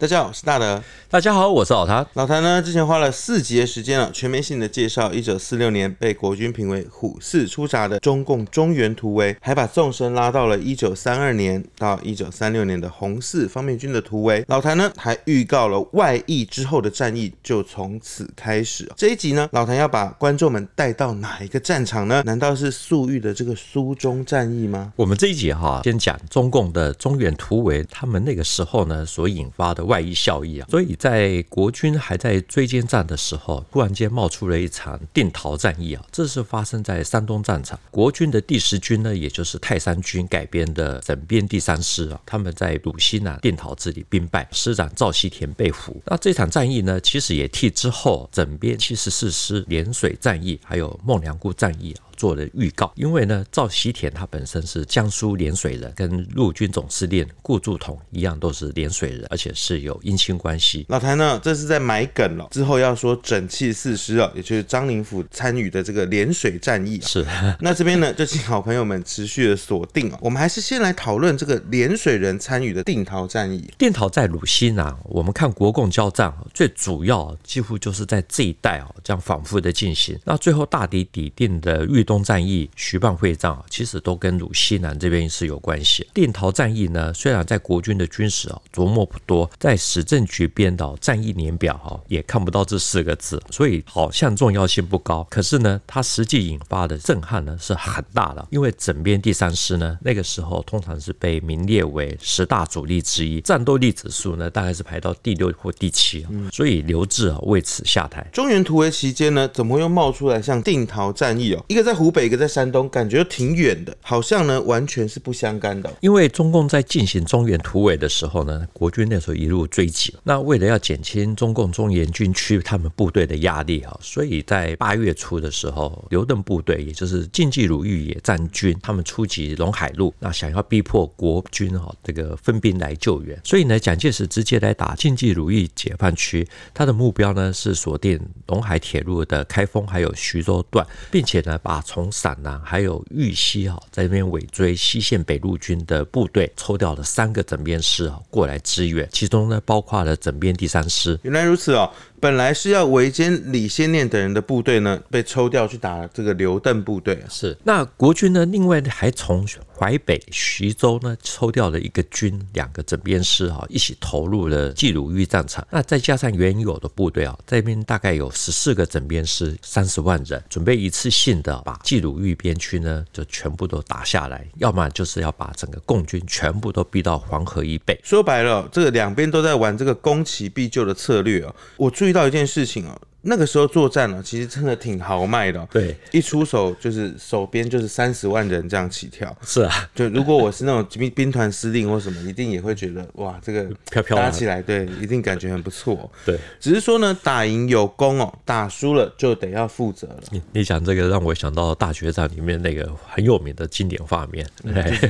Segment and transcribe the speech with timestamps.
[0.00, 0.82] 大家好，我是大德。
[1.10, 2.06] 大家好，我是老谭。
[2.14, 14.42] 老谭呢，之前花了四集的时间啊，全面性的介绍一九四六年被国军评为虎四出闸的中共中原突围，还把纵深拉到了一九三二年到一九三六年的红四方面军的突围。
[14.48, 18.90] 老谭呢，还预告了外役之后的战役就从此开始。
[18.96, 22.22] 这一集呢，老谭要把观众们带到哪一个战场呢？
[22.24, 24.94] 难道是粟裕的这个苏中战役吗？
[24.96, 37.76] 我们这一集哈，先讲中共的中原突围，他们那个时候呢，所引发的外溢效益啊，所以在国军还在追歼战的时候，突然间冒出了一场定陶战役啊，这是发生在山东战场。
[37.90, 46.00] 国军的第十军呢，也就是泰山军改编的整编第三师啊，他们在鲁西南定陶这里兵败，师长赵西田被俘。
[46.06, 52.06] 那这场战役呢，其实也替之后整编七十四师涟水战役还有孟良崮战役啊。
[52.20, 60.84] 做了预告，因为呢，赵西田他本身是江苏涟水人，跟陆军总司令顾祝同一样，都是涟水人，而且是有姻亲关系。
[60.90, 67.00] 老谭呢，这是在埋梗了，之后要说整气四师啊，也就是张灵甫参与的这个涟水战役。
[67.00, 67.24] 是，
[67.58, 70.18] 那这边呢，就请好朋友们持续的锁定啊。
[70.20, 73.72] 我们还是先来讨论这个涟水人参与的定陶战役。
[73.78, 80.18] 定陶在鲁西南，我们看国共交战，最主要几乎就是在这一带哦，这样反复的进行。
[80.26, 86.04] 那最后大抵抵定的豫东战役、徐蚌会战啊，其实都跟鲁西南这边是有关系。
[86.12, 95.24] 定陶战役呢，虽然在国军的军史啊琢磨不多，在史政局编导战役年表哈也看不到这四个字，所以好像重要性不高。
[95.30, 108.26] 可是呢，它实际引发的震撼呢是很大的，因为整编第三师呢那个时候通常是被名列为十大主力之一，战斗力指数呢大概是排到第六或第七，所以刘志啊为此下台。
[108.32, 111.64] 中原突围期间呢，怎么又冒出来像定陶战役哦？
[111.68, 112.40] 一个在湖北，一个。
[112.40, 115.92] 在山东感觉挺远的，好像呢完全是不相干的。
[116.00, 133.38] 因为中共在进行中原突围的时候呢，国军那时候一路追击，那为了要减轻中共中原军区他们部队的压力啊，所以在八月初的时候，刘邓部队也就是晋冀鲁豫野战军，他们出击陇海路，那想要逼迫国军哈这个分兵来救援。
[133.44, 151.18] 所以呢，蒋介石直接来打晋冀鲁豫解放区，他的目标呢是锁定陇海铁路的开封还有徐州段，并且呢把从陕南还有豫西哈，在那边尾追西线北路军的部队，抽调了三个整编师啊过来支援，其中呢包括了整编第三师。
[151.24, 151.90] 原来如此哦。
[152.20, 157.18] 本来是要围歼李先念等人的部队呢，被抽调去打这个刘邓部队。
[157.30, 165.66] 是，那国军呢，另外还从淮北徐州呢抽调了一个军，两个整编师哈，一起投入了冀鲁豫战场。
[165.70, 177.98] 那再加上原有的部队啊，这边大概有十四个整编师，三十万人，准备一次性的把冀鲁豫边区呢就全部都打下来，要么就是要把整个共军全部都逼到黄河以北。
[178.04, 181.54] 说白了，这个两边都在玩这个攻其必救的策略啊。
[181.78, 183.00] 我注意遇到一件事情啊。
[183.22, 185.66] 那个时候作战呢、啊，其实真的挺豪迈的。
[185.70, 189.36] 对，一出手就是手边就是三十万人这样起跳。
[189.42, 196.10] 是啊，就如果我是那种兵兵团司令或什么，一定也会觉得哇，这个飘飘打起来，对，一定感觉很不错。
[196.24, 200.20] 对，只是说呢，打赢有功哦，打输了就得要负责了。
[200.30, 204.46] 你你讲这个让我想到大决战里面那个很有名的经典画面，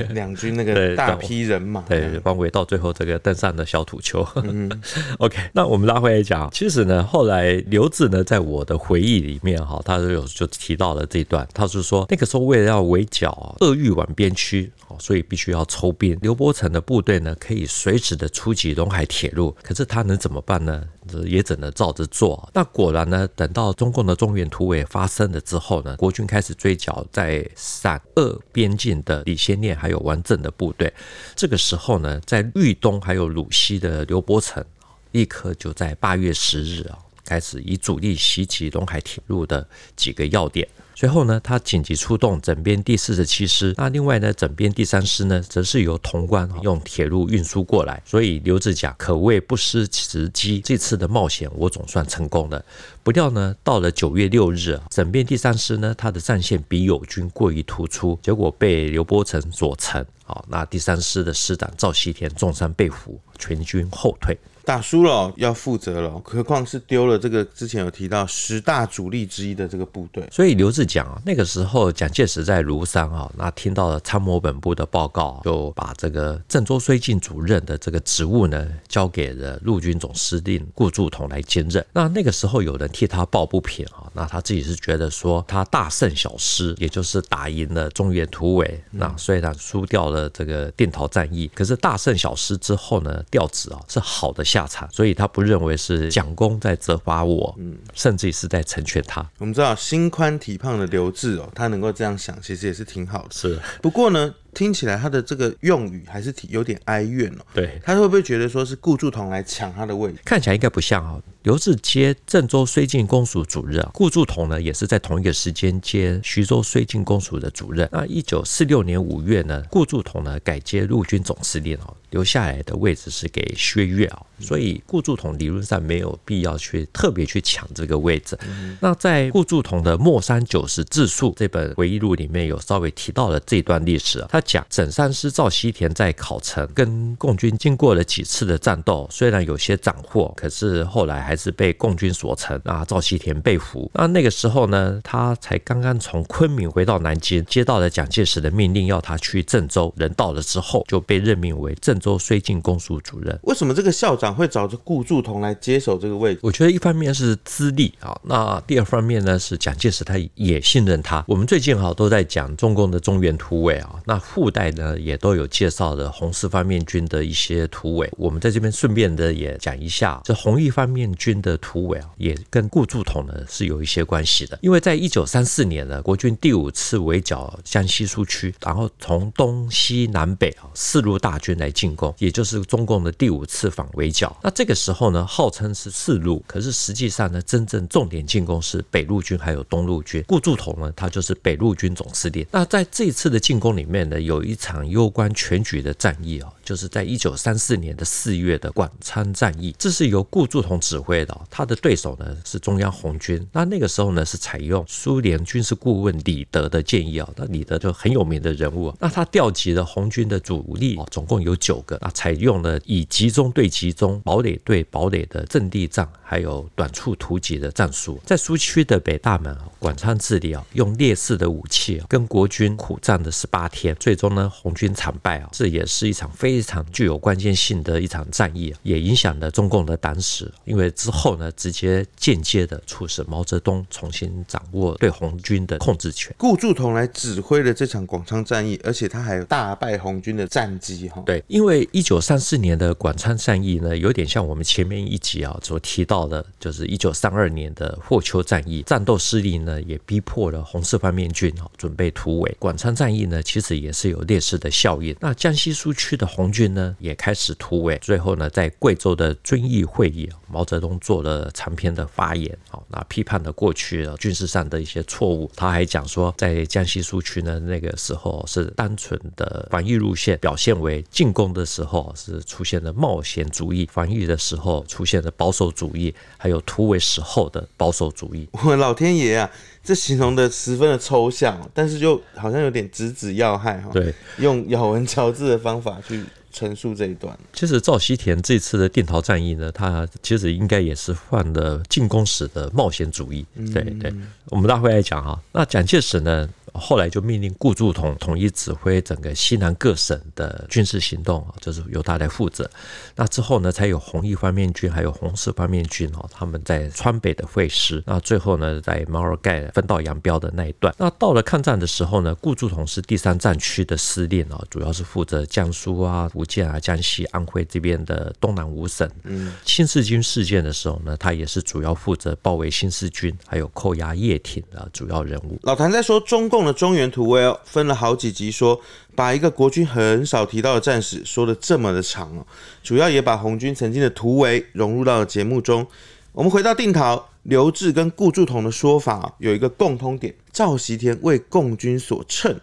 [0.09, 4.27] 两军那个大批人马，对，包围到最后这个登上了小土丘。
[4.43, 4.69] 嗯，
[5.19, 8.00] OK，那我们拉回来讲，其实呢，后来刘志。
[8.01, 16.17] 是呢，在我的回忆里面哈，他就有就提到了这一段，他是说那个时候为了要围剿鄂豫皖边区，所以必须要抽兵。
[16.19, 20.83] 刘伯承的部队呢，可以随时的出击陇海铁路，可是他能怎么办呢？
[21.27, 22.49] 也只能照着做。
[22.55, 30.91] 那果然呢，等到中共的中原突围发生了之后呢，国军开始追剿在陕鄂边境的李先念还有王震的部队。
[31.35, 34.65] 这个时候呢，在豫东还有鲁西的刘伯承，
[35.11, 36.97] 立刻就在八月十日啊。
[37.25, 48.01] 开始以主力袭击陇海铁路的几个要点，随后呢，他紧急出动整编第四十七师，那另外呢，整编第三师呢，则是由潼关用铁路运输过来。
[48.05, 52.63] 所以刘志甲可谓不失时机，这次的冒险我总算成功了。
[53.03, 60.05] 不料呢，到了九月六日，整编第三师呢，他的战线比友军过于突出，结果被刘伯承所乘。
[60.23, 64.37] 好，那第三师的师长赵西田重伤被俘，全军后退。
[64.63, 70.23] 打输了要负责了，何况是丢了这个之前有提到十大主力之一的这个部队。
[70.31, 81.83] 所以刘志讲啊，那个时候蒋介石在庐山啊，那听到了参谋本部的报告，就把这个郑州绥靖主任的这个职务呢，交给了陆军总司令顾祝同来兼任。
[81.91, 88.83] 那那个时候有人替他抱不平啊，那他自己是觉得说他大胜小失，也就是打赢了中原突围。
[88.91, 94.45] 那虽然输掉了这个定陶战役，可是大胜小失之后呢，调职啊是好的。
[94.51, 99.25] 下场，所以他不认为是蒋公在责罚我，嗯，甚至是在成全他。
[99.37, 103.27] 我们知道心宽体胖的刘志哦，他能够这样想，其实也是挺好的。
[103.31, 104.33] 是，不过呢。
[104.53, 107.45] 听起来他的这个用语还是挺有点哀怨哦。
[107.53, 110.19] 对，他会不会觉得说是顾祝同来抢他的位置？
[110.25, 111.21] 看起来应该不像哦。
[111.43, 117.89] 刘志接郑州绥靖公署主任，顾祝同呢也是在同一个时间接徐州绥靖公署的主任。
[117.91, 128.37] 那一九四六年五月呢，顾祝同呢改接陆军总司令哦，留下来的位置是给薛岳啊，所以顾祝同理论上没有必要去特别去抢这个位置。
[128.47, 141.35] 嗯、那在顾祝同的《莫山九十自述》这本回忆录里面有稍微提到了这段历史啊，他讲整山师赵西田在考城跟共军经过了几次的战斗，虽然有些斩获，可是后来还。
[141.41, 143.89] 是被共军所成啊，赵西田被俘。
[143.95, 149.91] 那那个时候呢，他才刚刚从昆明回到南京，接到了蒋介石的命令，要他去郑州。
[149.97, 153.39] 人到了之后，就被任命为郑州绥靖公署主任。
[153.41, 156.41] 为什么这个校长会找着顾祝同来接手这个位置？
[156.43, 161.25] 我觉得一方面是资历啊，那第二方面呢是蒋介石他也信任他。
[161.27, 168.09] 我们最近哈都在讲中共的中原突围啊，那附带呢也都有介绍的红四方面军的一些突围。
[168.17, 171.11] 我们在这边顺便的也讲一下，这红一方面。
[171.21, 174.57] 军的突围啊，也跟顾祝同呢是有一些关系的。
[174.61, 184.35] 因为在一九三四年呢，国军第五次围剿江西苏区，然后从东西南北啊四路大军来进攻，也就是中共的第五次反围剿。
[184.41, 190.23] 那这个时候呢，号称是四路，可是实际上呢，真正重点进攻是北路军还有东路军。
[190.27, 192.45] 顾祝同呢，他就是北路军总司令。
[192.51, 201.37] 那在这一次的进攻里面呢，有一场攸关全局的战役啊，就是在一九三四年的四月的馆仓战役，这是由顾祝同指挥的。
[201.49, 230.91] 他的对手呢是中央红军，那那个时候呢是采用苏联军事顾问李德的建议啊，那李德就很有名的人物，那他调集了红军的主力哦，总共有九个，那采用了以集中对集中、堡垒对堡垒的阵地战，还有短处突击的战术，在苏区的北大门馆仓阵地啊，用劣势的武器跟国军苦战了十八天，最终呢红军惨败啊，这也是一场非常具有关键性的一场战役，也影响了中共的党史，因为。
[230.91, 236.31] 之后呢，直接间接的促使毛泽东重新掌握对红军的控制权。
[236.37, 241.23] 顾祝同来指挥了这场广昌战役，而且他还有大败红军的战绩哈。
[241.25, 248.83] 对，因为一九三四年的广昌战役呢，有点像我们前面一集啊所提到的，就是一九三二年的霍丘战役。
[248.83, 252.55] 战斗失利呢，也逼迫了红四方面军啊准备突围。
[252.59, 255.13] 广昌战役呢，其实也是是有劣势的效应。
[255.19, 257.97] 那江西苏区的红军呢，也开始突围。
[258.01, 260.97] 最后呢，在贵州的遵义会议，毛泽东。
[261.01, 265.49] 做了长篇的发言，好，那批判了过去军事上的一些错误。
[265.55, 278.47] 他还讲说，在江西苏区呢，那个时候是单纯的防御路线，表现为进攻的时候是出现了冒险主义，防御的时候出现了保守主义，还有突围时候的保守主义。
[278.51, 279.49] 我 老天爷啊，
[279.83, 283.89] 这形容的十分的抽象，但是就好像有点直指要害哈。
[283.91, 286.23] 对，用咬文嚼字的方法去。
[286.51, 293.45] 陈述这一段，其实赵西田这次的定陶战役呢，他其实应该也是犯了进攻时的冒险主义。
[293.73, 294.13] 对对，
[294.47, 295.41] 我们大会来讲哈。
[295.51, 296.49] 那蒋介石呢？
[296.73, 302.69] 后来就命令顾祝同统一指挥整个西南各省的军事行动啊，就是由他来负责。
[303.13, 308.01] 那之后呢，才有红一方面军还有红四方面军哦，他们在川北的会师。
[308.05, 310.95] 那最后呢，在毛尔盖分道扬镳的那一段。
[310.97, 319.05] 那到了抗战的时候呢，顾祝同是第三战区的司令啊，主要是负责江苏啊、福建啊、江西、安徽这边的东南五省。
[319.23, 325.59] 嗯，新四军事件的时候呢，他也是主要负责包围新四军还有扣押叶挺的主要人物。
[325.63, 326.61] 老谭在说中共。
[326.61, 328.79] 的中原突围哦，分了好几集说，
[329.15, 332.45] 把一个国军很少提到的战史说的这么的长哦，
[332.83, 335.87] 主要也把红军曾经的突围融入到了节目中。
[336.33, 342.55] 我们回到定陶，刘志跟顾祝同的说法有一个共通点：赵习天为共军所乘，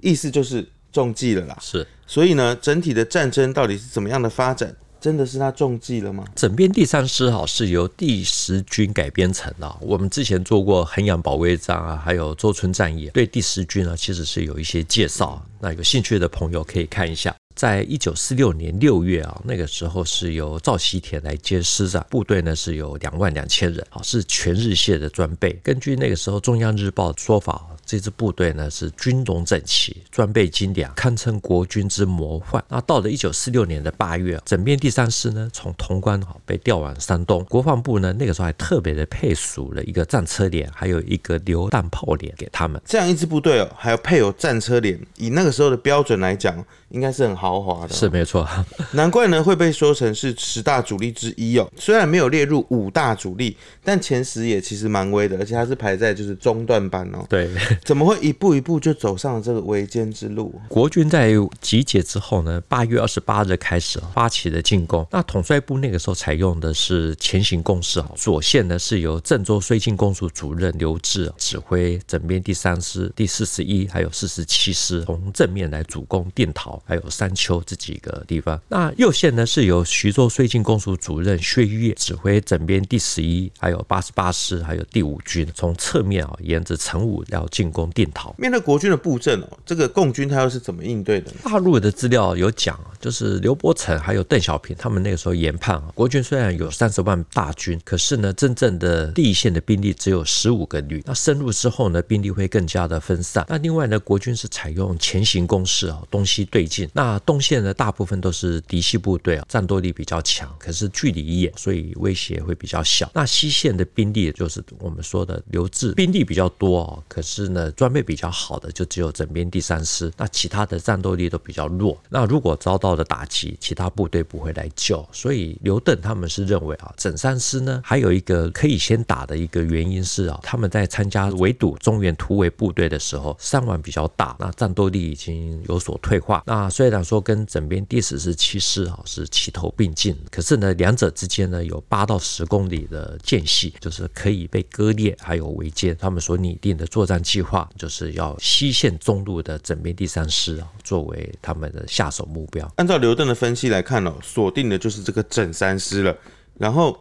[0.00, 1.58] 意思就是中计了啦。
[1.60, 4.74] 是，所以呢，整体的战争到底是怎么样的发展？
[5.00, 6.24] 真的是他中计了吗？
[6.34, 9.76] 整编第三师哈是由第十军改编成的。
[9.80, 15.40] 我们之前做过衡阳保卫战啊，还有周村战役，对第十军呢其实是有一些介绍。
[15.60, 17.32] 那有兴趣的朋友可以看一下。
[17.54, 25.52] 在一九四六年六月啊，那个时候是由赵西田来接师长，部队呢是有两万两千人啊，是全日械的装备。
[25.62, 32.64] 根据那个时候中央日报说法，这支部队呢是军容整齐，装备精良，堪称国军之模范。
[32.68, 42.80] 那到了一九四六年的八月，整编第三师呢从潼关啊被调往山东，国防部呢那个时候还特别的配属了一个战车连，还有一个榴弹炮连给他们。
[42.86, 47.39] 这样一支部队哦，还要配有战车连，以那个时候的标准来讲，应该是很。
[47.40, 48.46] 豪华的，是没错。
[48.92, 51.66] 难怪呢会被说成是十大主力之一哦。
[51.76, 57.24] 虽然没有列入五大主力，但前十也其实蛮威的，而且它是排在就是中段班哦。
[57.30, 57.48] 对，
[57.82, 60.54] 怎么会一步一步就走上了这个围歼之路？
[60.68, 61.32] 国军在
[61.62, 65.06] 集结之后呢，八月二十八日开始发起了进攻。
[65.10, 78.60] 那统帅部那个时候采用的是前行攻势哦，左线呢是由郑州绥靖公署主任刘峙指挥整编第三师、第四十一还有四十七师从正面来主攻定陶还有山丘这几个地方。
[78.68, 88.34] 那右线呢是由徐州绥靖公署主任薛岳指挥整编第十一还有八十八师还有第五军从侧面啊沿着成武要进攻定陶。
[88.36, 91.30] 面对国军的布阵哦，这个共军他又是怎么应对的？
[91.44, 101.00] 大陆的资料有讲，就是刘伯承还有邓小平他们那个时候研判啊，国军虽然有三十万大军，可是呢，真正的第一线的兵力只有十五个旅。
[101.06, 103.44] 那深入之后呢，兵力会更加的分散。
[103.48, 106.88] 那另外呢，国军是采用前行攻势啊，东西对进。
[106.92, 113.10] 那东线呢，大部分都是嫡系部队啊，战斗力比较强，可是距离远，所以威胁会比较小。
[113.14, 120.12] 那西线的兵力，也就是我们说的刘志，兵力比较多啊，可是呢，装备比较好的就只有整编第三师。
[120.16, 121.98] 那其他的战斗力都比较弱。
[122.08, 125.06] 那如果遭到了打击，其他部队不会来救。
[125.12, 136.42] 所以刘邓他们是认为啊，整三师呢，还有一个可以先打的一个原因是啊，他们在参加围堵中原突围部队的时候，伤亡比较大，那战斗力已经有所退化。
[136.46, 145.92] 那虽然说跟整编第四十七师啊是齐头并进，可是呢，两者之间呢有八到十公里的间隙，就是可以被割裂，还有围歼。
[145.96, 152.72] 他们所拟定的作战计划，就是要西线中路的整编第三师啊，作为他们的下手目标。
[152.76, 156.16] 按照刘邓的分析来看哦，锁定的就是这个整三师了。
[156.56, 156.96] 然后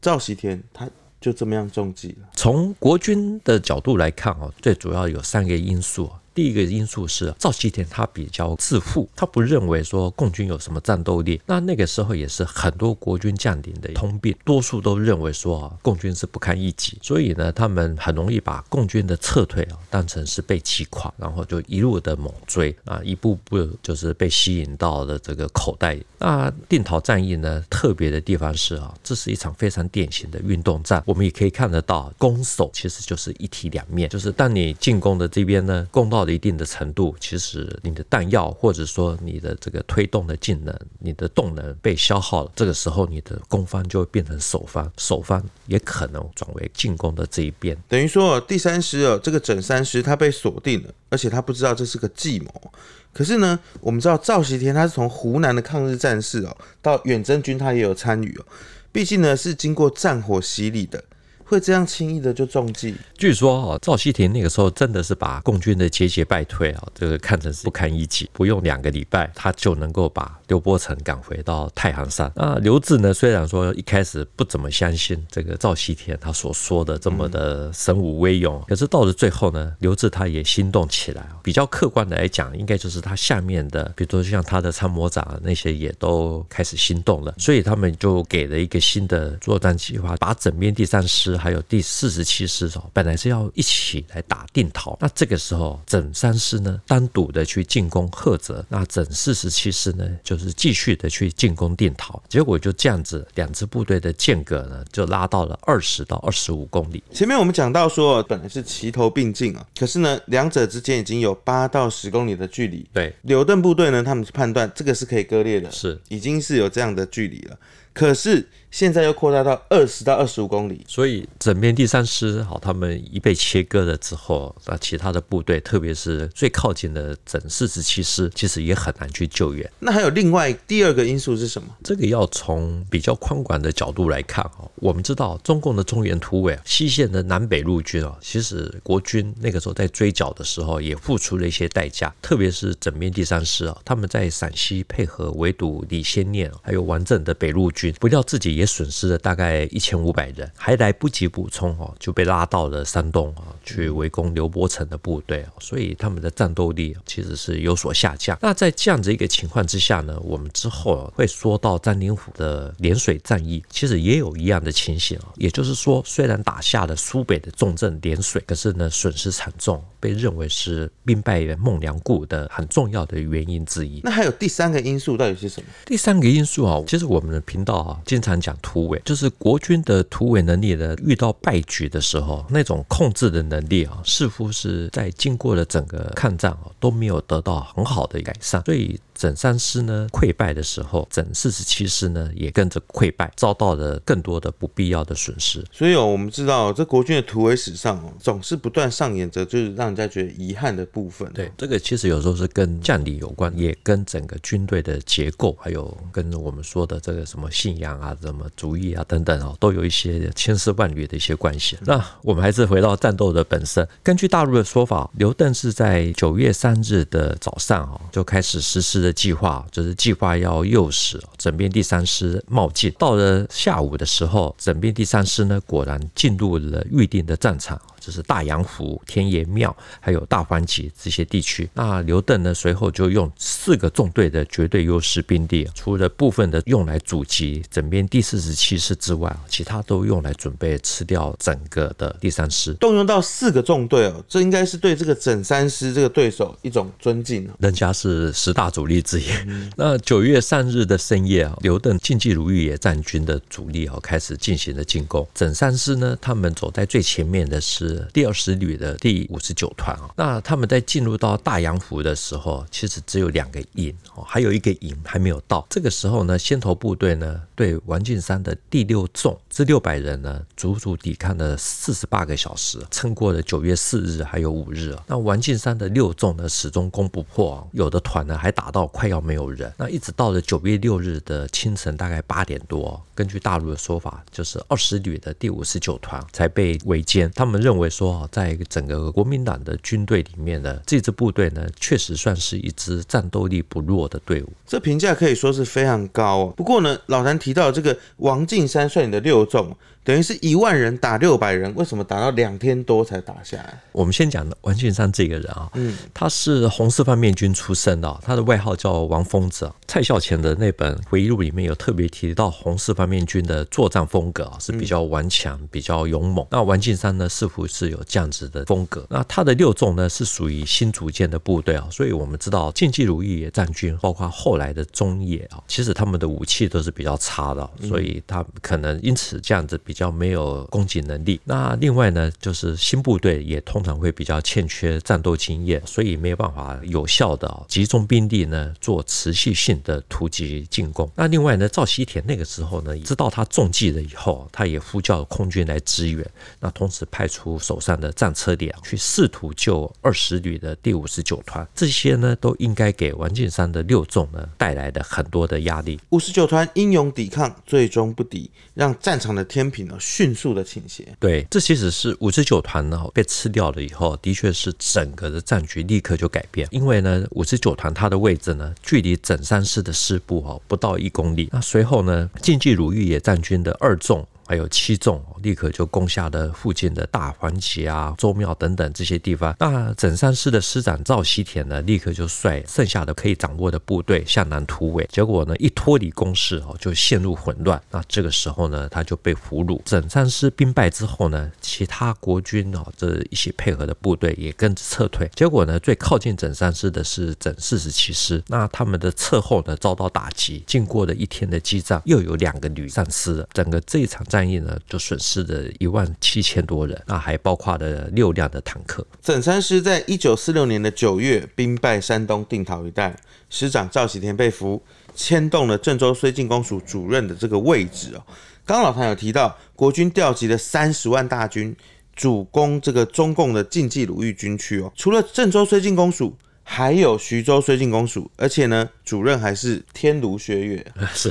[0.00, 0.90] 赵锡天他
[1.20, 2.28] 就这么样中计了。
[2.34, 6.10] 从国军的角度来看哦，最主要有三个因素。
[6.34, 11.38] 第一个因素是赵锡天他比较自负，他不认为说共军有什么战斗力。
[11.44, 25.98] 那那个时候也是很多国军将领的通病，多数都认为说啊，共军是不堪一击，所以呢，他们很容易把共军的撤退啊当成是被击垮，然后就一路的猛追啊，一步步就是被吸引到了这个口袋。
[26.18, 31.02] 那定陶战役呢，特别的地方是啊，这是一场非常典型的运动战。
[31.04, 36.21] 我们也可以看得到，攻守其实就是一体两面，就是当你进攻的这边呢，攻到。
[36.22, 47.76] 到了一定的程度，其实你的弹药或者说你的这个推动的技能、你的动能被消耗了，这个时候你的攻方就会变成守方，守方也可能转为进攻的这一边。
[47.88, 52.70] 等于说，第三师哦，这个整三师他被锁定了，而且他不知道这是个计谋。
[53.12, 58.46] 可是呢，我们知道赵锡天他是从湖南的抗日战士哦，到远征军他也有参与哦，
[58.92, 61.02] 毕竟呢是经过战火洗礼的。
[61.44, 62.94] 会这样轻易的就中计？
[63.16, 72.30] 据说啊，赵锡天那个时候真的是把共军的节节败退啊，这个看成是不堪一击，不用两个礼拜，他就能够把刘伯承赶回到太行山。
[72.34, 81.28] 那刘志呢，虽然说一开始不怎么相信这个赵锡田他所说的这么的神武威勇，嗯、可是到了最后呢，刘志他也心动起来。
[81.42, 91.38] 比较客观的来讲，应该就是他下面的，比如说像他的参谋长那些也都开始心动了，所以他们就给了一个新的作战计划，把整编第三师。
[91.42, 107.02] 还有第四十七师哦，本来是要一起来打定陶，那这个时候整三师呢单独的去进攻赫泽，那整四十七师呢就是继续的去进攻定陶，结果就这样子，两支部队的间隔呢就拉到了二十到二十五公里。
[107.10, 112.88] 前面我们讲到说，本来是齐头并进啊，可是呢两者之间已经有八到十公里的距离。
[112.92, 117.58] 对，刘邓部队呢，他们判断这个是可以割裂的，是已经是有这样的距离了。
[117.92, 129.70] 可是现在又扩大到二十到二十五公里，所以整编第三师好，他们一被切割了之后，那其他的部队，特别是最靠近的整四十七师，其实也很难去救援。
[129.78, 131.68] 那还有另外第二个因素是什么？
[131.84, 134.70] 这个要从比较宽广的角度来看哦。
[134.76, 147.92] 我们知道中共的中原突围，西线的南北陆军啊，其实国军那个时候在追剿的时候也付出了一些代价，特别是整编第三师啊，他们在陕西配合围堵李先念，还有完整的北路军。
[148.00, 158.38] 不料自己也损失了大概一千五百人，还来不及补充哦，就被拉到了山东啊，去围攻刘伯承的部队，所以他们的战斗力其实是有所下降。
[158.40, 174.00] 那在这样子一个情况之下呢，我们之后会说到张灵甫的涟水战役，其实也有一样的情形啊，也就是说，虽然打下了苏北的重镇涟水，可是呢损失惨重，被认为是兵败孟良崮的很重要的原因之一。
[174.04, 175.66] 那还有第三个因素到底是什么？
[175.84, 177.72] 第三个因素啊，其实我们的频道。
[177.72, 188.98] 啊，经常讲突围，就是国军的突围能力呢，遇到败局的时候，那种控制的能力啊，似乎是在经过了整个抗战啊，都没有得到很好的改善，所以。
[189.22, 195.64] 整三师呢溃败的时候，整四十七师呢也跟着溃败，遭到了更多的不必要的损失。
[195.70, 201.30] 所以哦，我们知道这国军的突围史上哦，总是不断上演着就是让人家觉得遗憾的部分。
[201.32, 211.76] 对，这个其实有时候是跟将领有关，也跟整个军队的结构，还有跟我们说的这个什么信仰啊、什么主义啊等等哦，都有一些千丝万缕的一些关系。
[211.82, 213.86] 嗯、那我们还是回到战斗的本身。
[214.02, 219.11] 根据大陆的说法，刘邓是在九月三日的早上哦，就开始实施的。
[219.12, 222.92] 计划就是计划要诱使整编第三师冒进。
[222.98, 227.80] 到了下午的时候，整编第三师呢，果然进入了预定的战场。
[228.04, 231.70] 就是大洋湖、天爷庙，还有大环集这些地区。
[231.72, 242.74] 那刘邓呢，随后就用四个纵队的绝对优势兵力，除了部分的用来阻击整编第四十七师之外，其他都用来准备吃掉整个的第三师。
[242.74, 247.48] 动用到四个纵队哦，这应该是对这个整三师这个对手一种尊敬。
[247.60, 249.26] 人家是十大主力之一。
[249.46, 255.24] 嗯、那九月三日的深夜啊，刘邓晋冀鲁豫野战军的主力哦，开始进行了进攻。
[255.32, 257.91] 整三师呢，他们走在最前面的是。
[258.12, 265.66] 第二十旅的第五十九团啊，那他们在进入到大洋湖的时候，其实只有两个营哦，还有一个营还没有到。
[265.70, 275.04] 这个时候呢，先头部队呢对王进山的第六纵这六百人呢，足足抵抗了四十八个小时，撑过了九月四日还有五日啊。
[275.06, 279.72] 那王进山的六纵呢，始终攻不破，有的团呢还打到快要没有人。
[279.76, 287.30] 那一直到了九月六日的清晨，大概八点多，根据大陆的说法，就是二十旅的第五十九团才被围歼。
[287.36, 287.92] 他们认为。
[287.92, 294.50] 说，在整个国民党的军队里面呢，这支部队呢，确实算是一支战斗力不弱的队伍。
[294.66, 296.46] 这评价可以说是非常高。
[296.56, 299.76] 不过呢，老谭提到这个王进山率领的六纵。
[300.04, 303.80] 等于是一万人打六百人，为什么打到两天多才打下来？
[303.92, 309.70] 我们先讲王进山这个人啊，嗯，他是红四方面军出身的，他的外号叫王疯子。
[309.86, 316.44] 蔡孝乾的那本回忆录里面有特别提到红四方面军的作战风格啊，是比较顽强、比较勇猛。
[316.50, 319.06] 那王进山呢，似乎是有这样子的风格。
[319.08, 329.91] 那他的六纵呢，是属于新组建的部队啊，所以我们知道晋冀鲁豫野战军，包括后来的中野啊，其实他们的武器都是比较差的，所以他可能因此这样子比。
[329.92, 331.38] 比较没有攻击能力。
[331.44, 341.10] 那另外呢，就是新部队也通常会比较欠缺战斗经验，所以没有办法有效的集中兵力呢做持续性的突击进攻。
[341.14, 346.26] 那另外呢，赵西田那个时候呢，知道他中计了以后，他也呼叫空军来支援。
[346.58, 351.68] 那同时派出手上的战车连去试图救二十旅的第五十九团。
[351.74, 356.00] 这些呢，都应该给王进山的六纵呢带来的很多的压力。
[356.08, 359.81] 五十九团英勇抵抗，最终不敌，让战场的天平。
[359.98, 374.26] 迅速的倾斜，对，这其实是五十九团呢被吃掉了以后，的确是整个的战局立刻就改变，因为呢，五十九团它的位置呢，距离整三师的师部哦不到一公里，那随后呢，晋冀鲁豫野战军的二纵。
[374.46, 379.54] 还有七纵立刻就攻下了附近的大环旗啊、周庙等等这些地方。
[379.58, 385.08] 那整三师的师长赵西田呢，立刻就率剩下的可以掌握的部队向南突围。
[385.10, 387.80] 结果呢，一脱离攻势哦，就陷入混乱。
[387.90, 389.80] 那这个时候呢，他就被俘虏。
[389.84, 395.30] 整三师兵败之后呢，其他国军哦这一起配合的部队也跟着撤退。
[395.34, 398.42] 结果呢，最靠近整三师的是整四十七师。
[398.48, 400.62] 那他们的侧后呢遭到打击。
[400.66, 403.48] 经过了一天的激战，又有两个旅丧失了。
[403.52, 404.48] 整个这一场战。
[404.48, 409.06] 役呢，就损失了一万七千多人，那还包括了六辆的坦克。
[409.22, 413.16] 整三师在一九四六年的九月兵败山东定陶一带，
[413.48, 414.82] 师长赵喜田被俘，
[415.14, 418.22] 牵动了郑州绥靖公署主任的这个位置哦。
[418.66, 421.74] 刚刚老谭有提到，国军调集了三十万大军，
[422.16, 424.92] 主攻这个中共的晋冀鲁豫军区哦。
[424.96, 426.36] 除了郑州绥靖公署。
[426.74, 430.82] 还有徐州绥靖公署，而且呢，主任还是天卢薛岳。
[431.12, 431.30] 是，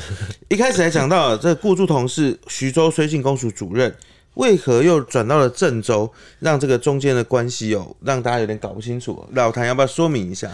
[0.49, 3.91] 一开始还讲到了这顾祝同是徐州绥靖公署主任，
[4.35, 9.27] 为何又转到了郑州，让这个中间的关系有让大家有点搞不清楚。
[9.31, 10.51] 老谭要不要说明一下？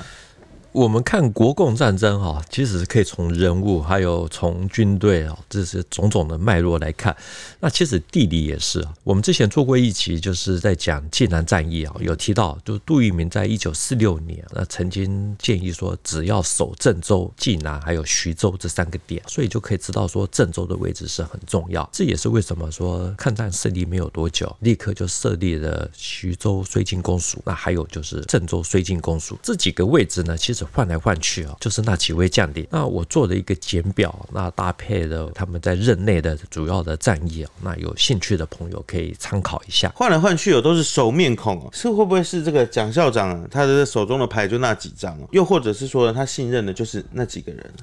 [0.77, 7.17] 我们看国共战争哈，其实是可以从人物，还有从军队啊，这些种种的脉络来看。
[7.59, 8.93] 那其实地理也是啊。
[9.03, 21.89] 我们之前做过一集，就是在讲济南战役啊，有提到，就杜聿明在一九四六年，那曾经建议说，只要守郑州、济南还有徐州这三个点，所以就可以知道说，郑州的位置是很重要。
[21.91, 30.66] 这也是为什么说抗战胜利没有多久，立刻就设立了徐州绥靖公署，那还有就是郑州绥靖公署这几个位置呢，其实。
[30.73, 32.67] 换来换去啊，就是那几位将领。
[32.69, 39.91] 那我做了一个简表，那搭配了他们在任内的主要的战役啊，那有兴趣的朋友可以参考一下。
[39.95, 43.47] 换来换去哦，都是熟面孔哦，是会不会是这个蒋校长？
[43.49, 47.73] 他的手中的牌就那几张，又或者是说他信任的就是那几个人？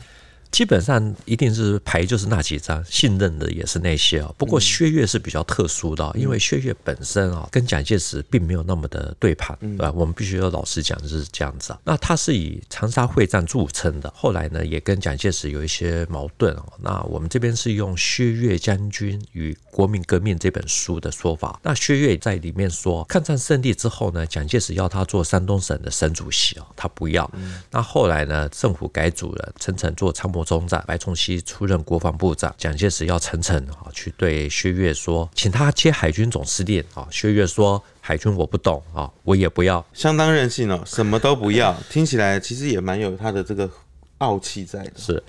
[0.54, 4.32] 基本上一定是牌就是那几张，信任的也是那些哦。
[4.38, 9.90] 不过薛岳是比较特殊的，因为薛岳本身啊跟蒋介石并没有那么的对盘，对吧？
[9.90, 11.80] 我们必须要老实讲就是这样子啊。
[11.82, 16.72] 那他是以长沙会战著称的，后来呢也跟蒋介石有一些矛盾哦。
[16.78, 21.58] 那我们这边是用薛岳将军与国民革命这本书的说法。
[21.64, 27.28] 那薛岳在里面说，抗战胜利之后呢，蒋介石要他做山东省的省主席啊，他不要。
[27.72, 37.08] 那后来呢，政府改组了，陈诚做参谋总长，白崇禧出任国防部长，蒋介石要陈诚啊去对薛岳说，请他接海军总司令啊。
[37.10, 41.74] 薛岳说，海军我不懂啊，我也不要，相当任性哦，什么都不要。
[41.88, 43.68] 听起来其实也蛮有他的这个
[44.18, 44.92] 傲气在的。
[44.96, 45.22] 是。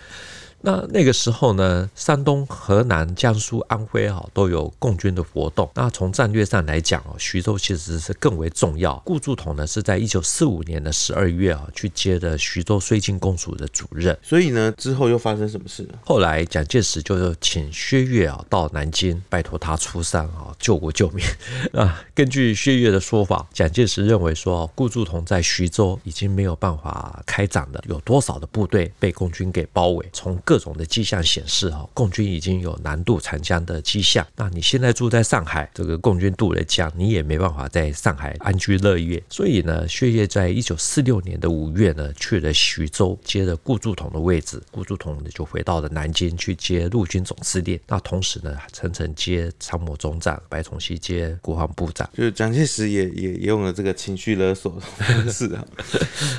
[0.66, 5.70] 那那个时候呢，山东、河南、江苏、安徽啊，都有共军的活动。
[5.76, 9.00] 那从战略上来讲哦，徐州其实是更为重要。
[9.06, 14.18] 顾祝同呢是在一九四五年的十二月啊，去接的徐州绥靖公署的主任。
[14.24, 15.90] 所以呢，之后又发生什么事呢？
[16.04, 21.24] 后来蒋介石就请薛岳啊到南京，拜托他出山啊，救国救民
[21.80, 22.04] 啊。
[22.16, 34.26] 根据薛岳的说法，蒋介石认为说，顾祝同在徐州已经没有办法开展了，有多少的部队被共军给包围，从各各种的迹象显示，哈，共军已经有南渡长江的迹象。
[34.38, 39.22] 那你现在住在上海，这个共军渡了江，你也没办法在上海安居乐业。
[39.30, 44.64] 所以呢，薛岳在一九四六年的五月呢，去了徐州，接了顾祝同的位置。
[44.72, 47.78] 顾祝同呢，就回到了南京去接陆军总司令。
[47.86, 52.10] 那同时呢，陈诚接参谋总长，白崇禧接国防部长。
[52.14, 55.66] 就是蒋介石也也用了这个情绪勒索方式啊。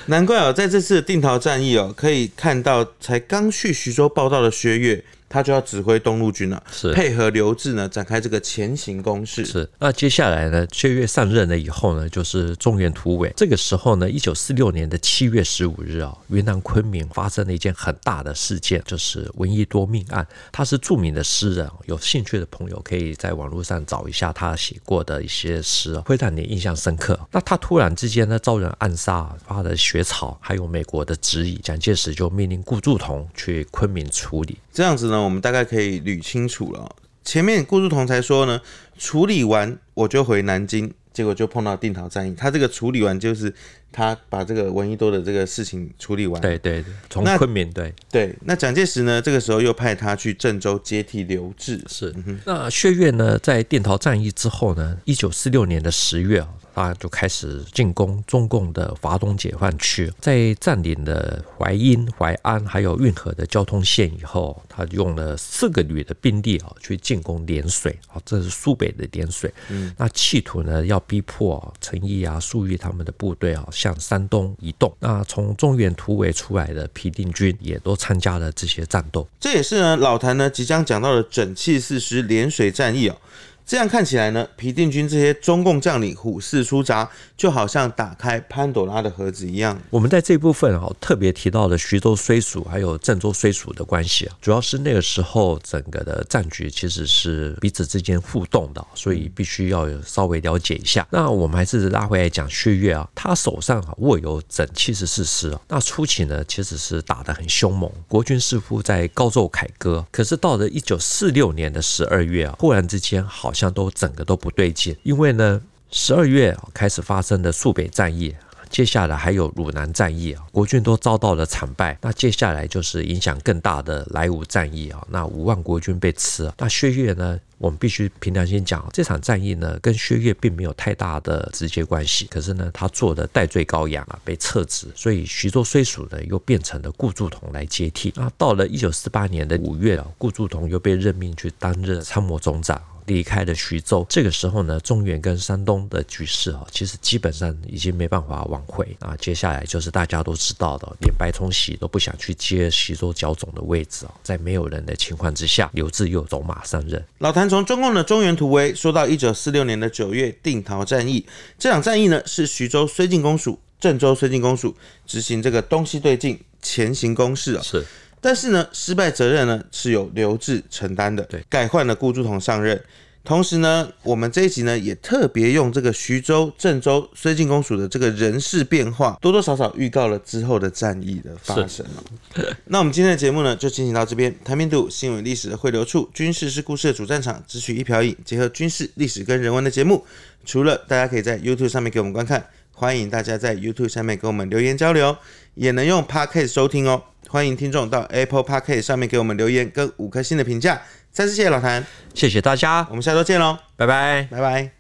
[0.07, 4.06] 难怪哦，在这次定陶战役哦，可以看到才刚去徐州。
[4.09, 5.05] 报道的薛岳。
[5.37, 9.45] 他就要指挥东路军了，是配合刘志呢展开这个前行攻势。
[9.45, 13.31] 是那接下来呢，薛岳上任了以后呢，就是中原突围。
[13.37, 20.27] 这个时候呢，一九四六年的七月十五日啊，云南昆明发生了一件很大的事件，就是闻一多命案。
[20.51, 27.21] 他是著名的诗人，有兴趣的朋友可以在网络上找一下他写过的一些诗，会让你印象深刻。
[27.31, 34.57] 那他突然之间呢遭人暗杀，发了血草，还有美国的质疑，蒋介石就命令顾祝同去昆明处理。
[34.73, 36.95] 这样子呢，我们大概可以捋清楚了。
[37.25, 38.61] 前面顾祝同才说呢，
[38.97, 42.33] 处理完我就回南京，结果就碰到定陶战役。
[42.37, 43.53] 他这个处理完就是
[43.91, 46.41] 他把这个闻一多的这个事情处理完。
[46.41, 48.37] 对对对，从昆明对对。
[48.45, 51.81] 那蒋介石呢，这个时候又派他去郑州接替刘峙。
[51.89, 52.15] 是。
[52.45, 56.49] 那薛岳呢，在电陶战役之后呢，一九四六年的十月啊。
[56.77, 69.51] 他就开始进攻中共的华东解放区，在占领了淮阴、淮安还有运河的交通线以后，他用了四个旅的兵力啊去进攻涟水啊，这是苏北的涟水。
[69.71, 74.91] 嗯，那企图呢要逼迫陈毅啊、粟裕他们的部队啊向山东移动。
[75.01, 79.29] 那从中原突围出来的皮定军也都参加了这些战斗。
[79.39, 83.17] 这也是呢老谭呢即将讲到的整器四师涟水战役哦。
[83.67, 89.77] 这样看起来呢，皮定均这些中共将领虎视出闸，就好像打开潘朵拉的盒子一样。
[89.91, 101.05] 我们在这部分啊，特别提到了徐州绥署还有郑州绥署的关系啊，主要是那个时候整个的战局其实是彼此之间互动的，所以必须要有稍微了解一下。
[101.11, 110.07] 那我们还是拉回来讲薛岳啊，他手上啊握有整七十四师啊，那初期呢其实是打得很凶猛，国军似乎在高奏凯歌。
[110.13, 113.53] 可是到了一九四六年的十二月啊，忽然之间好。
[113.57, 118.35] 像都整个都不对劲，因为呢，十二月开始发生的肃北战役，
[118.69, 121.97] 接下来还有鲁南战役啊，国军都遭到了惨败。
[122.03, 126.53] 那接下来就是影响更大的莱芜战役啊，那五万国军被吃。
[126.59, 132.27] 那薛岳呢，我们必须凭良心讲，这场战役呢，跟薛岳并没有太大的直接关系。
[132.27, 138.13] 可是呢，他做的代罪羔羊啊，被撤职，所以徐州绥署呢，又变成了顾祝同来接替。
[138.17, 142.79] 那到了一九四八年的五月啊，顾祝同又被任命去担任参谋总长。
[143.07, 149.17] 离开了徐州，这个时候呢，中原跟山东的局势啊，其实基本上已经没办法挽回啊。
[149.19, 154.13] 接下来就是大家都知道的，连白崇禧都不想去接徐州剿总的位置啊。
[154.23, 157.03] 在没有人的情况之下，刘志又走马上任。
[157.19, 161.25] 老谭从中共的中原突围说到一九四六年的九月定陶战役，
[161.59, 167.63] 这场战役呢是徐州绥靖公署、郑州绥靖公署执行这个东西对进前行攻势啊。
[167.63, 167.85] 是。
[168.27, 171.23] 但是呢，失败责任呢是由刘志承担的。
[171.27, 172.83] 对，改换了顾祝同上任，
[173.23, 181.87] 同时呢，我们这一集呢也特别用这个徐州、郑州、绥靖公署的这个人事变化，多多少少预告了之后的战役的发生。
[182.67, 184.37] 那我们今天的节目呢就进行到这边。
[184.43, 190.05] 台面度新闻历史的汇流处，军事是故事的主战场，只取一瓢饮，结合军事历史跟人文的节目。
[190.45, 195.17] 除了大家可以在 YouTube 上面给我们观看，欢迎大家在 YouTube 上面给我们留言交流，
[195.55, 197.05] 也能用 Podcast 收听哦。
[197.37, 200.81] 欢迎听众到 Apple Podcast 上面给我们留言跟五颗星的评价。
[201.13, 204.76] 再次谢谢老谭，谢谢大家，我们下周见喽，拜拜，拜拜。